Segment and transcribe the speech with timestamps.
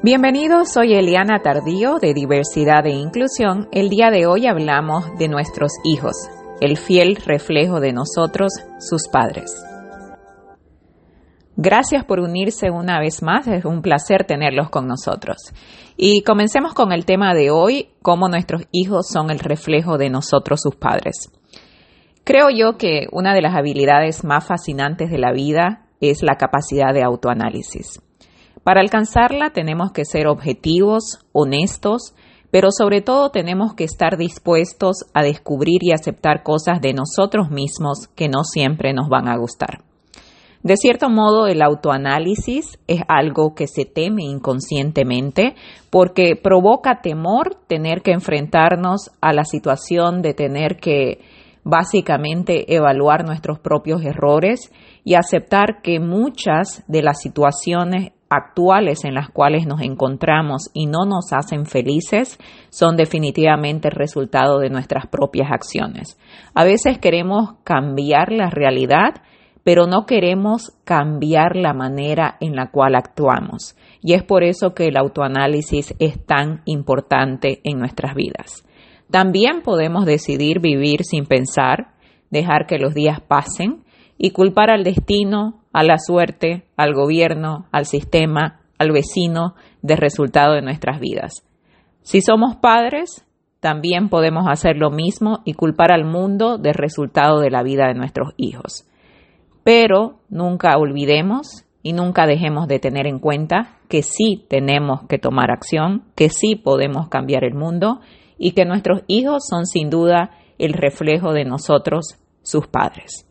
[0.00, 3.68] Bienvenidos, soy Eliana Tardío de Diversidad e Inclusión.
[3.72, 6.14] El día de hoy hablamos de nuestros hijos,
[6.60, 9.60] el fiel reflejo de nosotros, sus padres.
[11.56, 15.38] Gracias por unirse una vez más, es un placer tenerlos con nosotros.
[15.96, 20.60] Y comencemos con el tema de hoy, cómo nuestros hijos son el reflejo de nosotros,
[20.62, 21.28] sus padres.
[22.22, 26.94] Creo yo que una de las habilidades más fascinantes de la vida es la capacidad
[26.94, 28.00] de autoanálisis.
[28.64, 32.14] Para alcanzarla tenemos que ser objetivos, honestos,
[32.50, 38.08] pero sobre todo tenemos que estar dispuestos a descubrir y aceptar cosas de nosotros mismos
[38.14, 39.82] que no siempre nos van a gustar.
[40.62, 45.54] De cierto modo, el autoanálisis es algo que se teme inconscientemente
[45.88, 51.20] porque provoca temor tener que enfrentarnos a la situación de tener que
[51.62, 54.72] básicamente evaluar nuestros propios errores
[55.04, 61.06] y aceptar que muchas de las situaciones actuales en las cuales nos encontramos y no
[61.06, 66.18] nos hacen felices son definitivamente el resultado de nuestras propias acciones.
[66.54, 69.22] A veces queremos cambiar la realidad,
[69.64, 73.76] pero no queremos cambiar la manera en la cual actuamos.
[74.02, 78.64] Y es por eso que el autoanálisis es tan importante en nuestras vidas.
[79.10, 81.94] También podemos decidir vivir sin pensar,
[82.30, 83.84] dejar que los días pasen
[84.18, 90.54] y culpar al destino, a la suerte, al gobierno, al sistema, al vecino del resultado
[90.54, 91.44] de nuestras vidas.
[92.02, 93.24] Si somos padres,
[93.60, 97.94] también podemos hacer lo mismo y culpar al mundo del resultado de la vida de
[97.94, 98.86] nuestros hijos.
[99.64, 105.50] Pero nunca olvidemos y nunca dejemos de tener en cuenta que sí tenemos que tomar
[105.50, 108.00] acción, que sí podemos cambiar el mundo
[108.36, 113.27] y que nuestros hijos son sin duda el reflejo de nosotros, sus padres.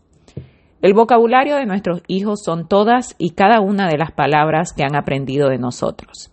[0.88, 4.96] El vocabulario de nuestros hijos son todas y cada una de las palabras que han
[4.96, 6.32] aprendido de nosotros.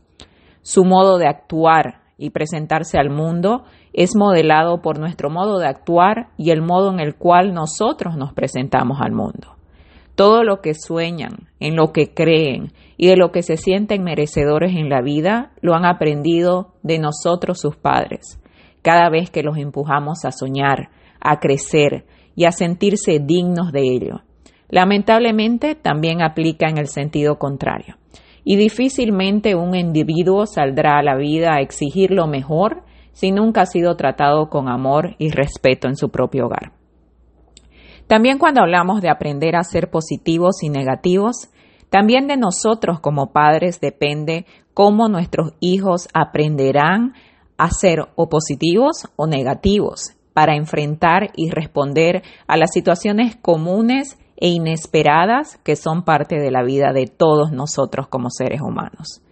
[0.63, 6.29] Su modo de actuar y presentarse al mundo es modelado por nuestro modo de actuar
[6.39, 9.57] y el modo en el cual nosotros nos presentamos al mundo.
[10.15, 14.77] Todo lo que sueñan, en lo que creen y de lo que se sienten merecedores
[14.77, 18.41] en la vida lo han aprendido de nosotros sus padres,
[18.83, 20.91] cada vez que los empujamos a soñar,
[21.21, 24.21] a crecer y a sentirse dignos de ello.
[24.75, 27.95] Lamentablemente también aplica en el sentido contrario.
[28.43, 33.67] Y difícilmente un individuo saldrá a la vida a exigir lo mejor si nunca ha
[33.67, 36.73] sido tratado con amor y respeto en su propio hogar.
[38.09, 41.51] También cuando hablamos de aprender a ser positivos y negativos,
[41.89, 47.15] también de nosotros como padres depende cómo nuestros hijos aprenderán
[47.59, 54.49] a ser o positivos o negativos para enfrentar y responder a las situaciones comunes e
[54.49, 59.23] inesperadas que son parte de la vida de todos nosotros como seres humanos.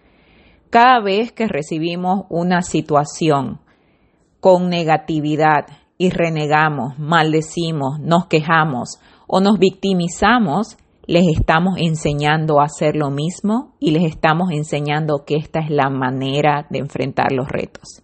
[0.69, 3.59] Cada vez que recibimos una situación
[4.39, 12.95] con negatividad y renegamos, maldecimos, nos quejamos o nos victimizamos, les estamos enseñando a hacer
[12.95, 18.01] lo mismo y les estamos enseñando que esta es la manera de enfrentar los retos.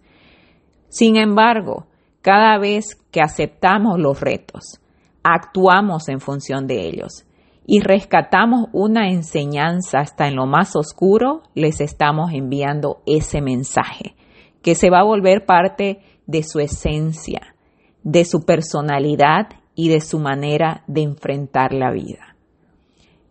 [0.88, 1.86] Sin embargo,
[2.22, 4.80] cada vez que aceptamos los retos,
[5.22, 7.24] actuamos en función de ellos
[7.66, 14.16] y rescatamos una enseñanza hasta en lo más oscuro, les estamos enviando ese mensaje
[14.62, 17.54] que se va a volver parte de su esencia,
[18.02, 22.36] de su personalidad y de su manera de enfrentar la vida.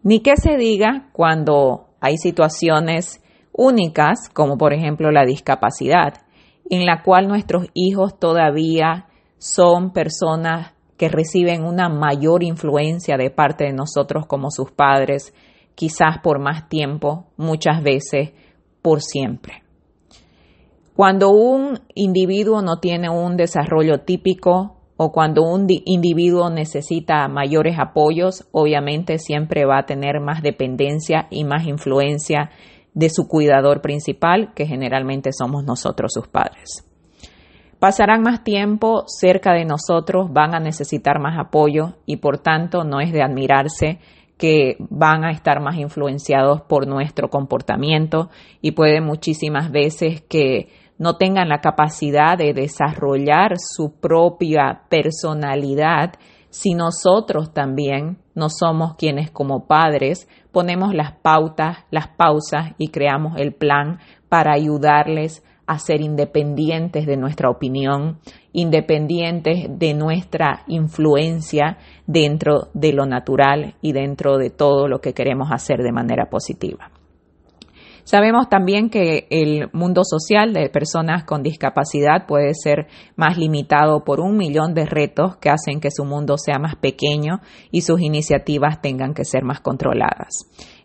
[0.04, 3.22] Ni que se diga cuando hay situaciones
[3.52, 6.14] únicas, como por ejemplo la discapacidad,
[6.70, 13.64] en la cual nuestros hijos todavía son personas que reciben una mayor influencia de parte
[13.64, 15.34] de nosotros como sus padres,
[15.76, 18.32] quizás por más tiempo, muchas veces
[18.82, 19.64] por siempre.
[20.96, 28.46] Cuando un individuo no tiene un desarrollo típico o cuando un individuo necesita mayores apoyos,
[28.52, 32.50] obviamente siempre va a tener más dependencia y más influencia
[33.00, 36.86] de su cuidador principal, que generalmente somos nosotros sus padres.
[37.80, 43.00] Pasarán más tiempo cerca de nosotros, van a necesitar más apoyo y por tanto no
[43.00, 44.00] es de admirarse
[44.38, 48.30] que van a estar más influenciados por nuestro comportamiento
[48.62, 56.16] y puede muchísimas veces que no tengan la capacidad de desarrollar su propia personalidad
[56.50, 63.38] si nosotros también no somos quienes como padres ponemos las pautas, las pausas y creamos
[63.38, 64.00] el plan
[64.30, 68.18] para ayudarles a ser independientes de nuestra opinión,
[68.54, 71.78] independientes de nuestra influencia
[72.08, 76.90] dentro de lo natural y dentro de todo lo que queremos hacer de manera positiva.
[78.10, 84.20] Sabemos también que el mundo social de personas con discapacidad puede ser más limitado por
[84.20, 88.82] un millón de retos que hacen que su mundo sea más pequeño y sus iniciativas
[88.82, 90.30] tengan que ser más controladas.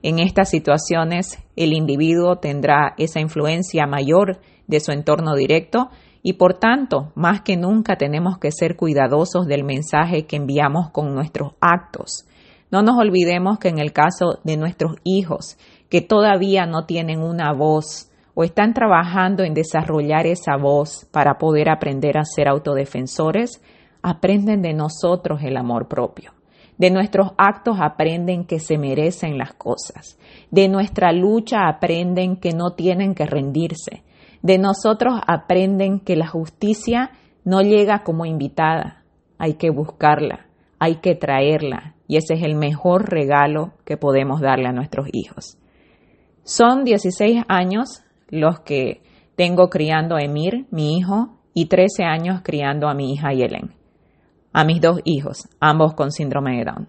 [0.02, 5.88] En estas situaciones, el individuo tendrá esa influencia mayor de su entorno directo
[6.22, 11.14] y por tanto, más que nunca tenemos que ser cuidadosos del mensaje que enviamos con
[11.14, 12.26] nuestros actos.
[12.70, 15.56] No nos olvidemos que en el caso de nuestros hijos,
[15.88, 21.68] que todavía no tienen una voz o están trabajando en desarrollar esa voz para poder
[21.70, 23.62] aprender a ser autodefensores,
[24.02, 26.32] aprenden de nosotros el amor propio.
[26.76, 30.18] De nuestros actos aprenden que se merecen las cosas.
[30.50, 34.02] De nuestra lucha aprenden que no tienen que rendirse.
[34.42, 37.12] De nosotros aprenden que la justicia
[37.44, 39.04] no llega como invitada.
[39.38, 40.46] Hay que buscarla,
[40.80, 41.94] hay que traerla.
[42.08, 45.56] Y ese es el mejor regalo que podemos darle a nuestros hijos.
[46.44, 49.02] Son 16 años los que
[49.34, 53.74] tengo criando a Emir, mi hijo, y 13 años criando a mi hija Yelen,
[54.52, 56.88] a mis dos hijos, ambos con síndrome de Down.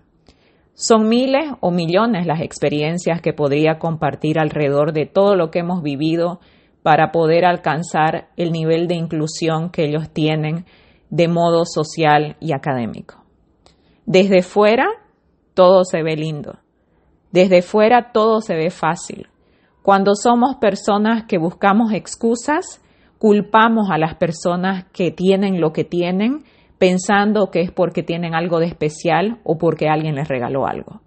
[0.73, 5.81] Son miles o millones las experiencias que podría compartir alrededor de todo lo que hemos
[5.81, 6.41] vivido
[6.83, 10.65] para poder alcanzar el nivel de inclusión que ellos tienen
[11.09, 13.23] de modo social y académico.
[14.05, 14.87] Desde fuera,
[15.53, 16.59] todo se ve lindo.
[17.31, 19.29] Desde fuera, todo se ve fácil.
[19.85, 22.81] Cuando somos personas que buscamos excusas,
[23.19, 26.43] culpamos a las personas que tienen lo que tienen
[26.79, 31.01] pensando que es porque tienen algo de especial o porque alguien les regaló algo.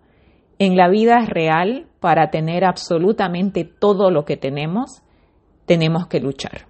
[0.60, 5.02] En la vida real, para tener absolutamente todo lo que tenemos,
[5.66, 6.68] tenemos que luchar.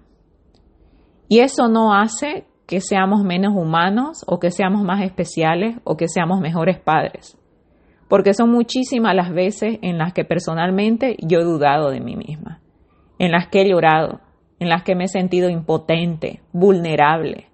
[1.27, 6.07] Y eso no hace que seamos menos humanos o que seamos más especiales o que
[6.07, 7.38] seamos mejores padres
[8.09, 12.59] porque son muchísimas las veces en las que personalmente yo he dudado de mí misma,
[13.19, 14.19] en las que he llorado,
[14.59, 17.45] en las que me he sentido impotente, vulnerable.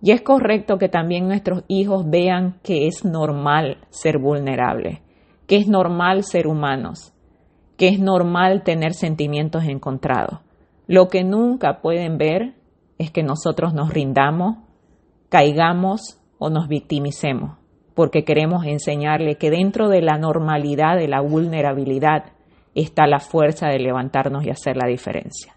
[0.00, 5.02] Y es correcto que también nuestros hijos vean que es normal ser vulnerable,
[5.46, 7.12] que es normal ser humanos,
[7.76, 10.40] que es normal tener sentimientos encontrados.
[10.86, 12.54] Lo que nunca pueden ver
[12.96, 14.56] es que nosotros nos rindamos,
[15.28, 17.58] caigamos o nos victimicemos
[17.98, 22.26] porque queremos enseñarle que dentro de la normalidad de la vulnerabilidad
[22.76, 25.56] está la fuerza de levantarnos y hacer la diferencia.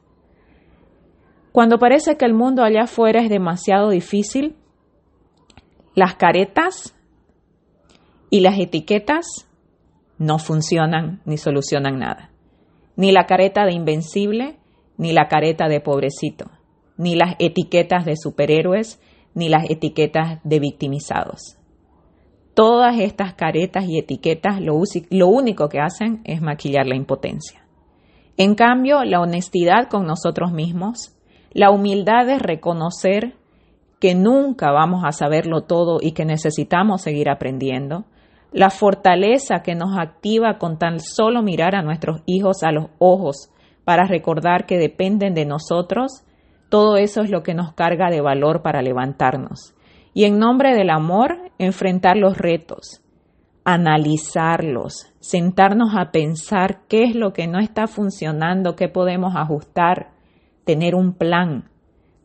[1.51, 4.55] Cuando parece que el mundo allá afuera es demasiado difícil,
[5.93, 6.95] las caretas
[8.31, 9.47] y las etiquetas
[10.17, 12.31] no funcionan ni solucionan nada.
[12.95, 14.57] Ni la careta de invencible,
[14.97, 16.49] ni la careta de pobrecito,
[16.97, 18.99] ni las etiquetas de superhéroes,
[19.35, 21.60] ni las etiquetas de victimizados.
[22.53, 24.75] Todas estas caretas y etiquetas lo,
[25.27, 27.65] único que hacen es maquillar la impotencia.
[28.35, 31.17] En cambio, la honestidad con nosotros mismos,
[31.53, 33.35] la humildad de reconocer
[33.99, 38.05] que nunca vamos a saberlo todo y que necesitamos seguir aprendiendo,
[38.51, 43.49] la fortaleza que nos activa con tan solo mirar a nuestros hijos a los ojos
[43.85, 46.25] para recordar que dependen de nosotros,
[46.67, 49.73] todo eso es lo que nos carga de valor para levantarnos
[50.13, 53.01] y en nombre del amor enfrentar los retos,
[53.63, 60.11] analizarlos, sentarnos a pensar qué es lo que no está funcionando, qué podemos ajustar,
[60.65, 61.69] tener un plan,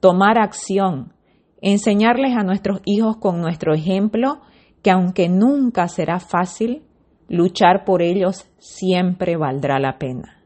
[0.01, 1.13] tomar acción,
[1.61, 4.41] enseñarles a nuestros hijos con nuestro ejemplo
[4.83, 6.85] que aunque nunca será fácil,
[7.29, 10.45] luchar por ellos siempre valdrá la pena.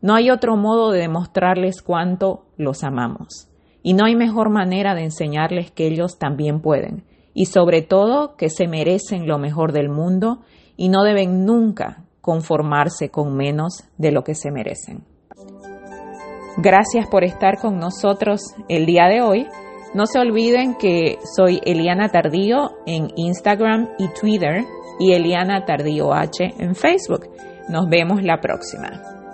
[0.00, 3.50] No hay otro modo de demostrarles cuánto los amamos.
[3.86, 7.04] Y no hay mejor manera de enseñarles que ellos también pueden.
[7.34, 10.40] Y sobre todo que se merecen lo mejor del mundo
[10.76, 15.04] y no deben nunca conformarse con menos de lo que se merecen.
[16.56, 19.46] Gracias por estar con nosotros el día de hoy.
[19.94, 24.64] No se olviden que soy Eliana Tardío en Instagram y Twitter
[24.98, 27.28] y Eliana Tardío H en Facebook.
[27.68, 29.25] Nos vemos la próxima.